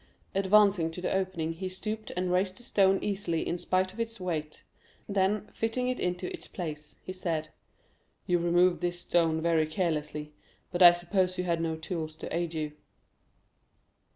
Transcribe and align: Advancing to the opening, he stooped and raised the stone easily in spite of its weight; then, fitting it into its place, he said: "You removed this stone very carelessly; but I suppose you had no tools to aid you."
Advancing 0.33 0.89
to 0.89 0.99
the 0.99 1.13
opening, 1.13 1.53
he 1.53 1.69
stooped 1.69 2.11
and 2.17 2.31
raised 2.31 2.57
the 2.57 2.63
stone 2.63 2.97
easily 3.03 3.47
in 3.47 3.55
spite 3.59 3.93
of 3.93 3.99
its 3.99 4.19
weight; 4.19 4.63
then, 5.07 5.45
fitting 5.53 5.89
it 5.89 5.99
into 5.99 6.25
its 6.33 6.47
place, 6.47 6.97
he 7.03 7.13
said: 7.13 7.49
"You 8.25 8.39
removed 8.39 8.81
this 8.81 9.01
stone 9.01 9.41
very 9.41 9.67
carelessly; 9.67 10.33
but 10.71 10.81
I 10.81 10.91
suppose 10.91 11.37
you 11.37 11.43
had 11.43 11.61
no 11.61 11.75
tools 11.75 12.15
to 12.15 12.35
aid 12.35 12.55
you." 12.55 12.71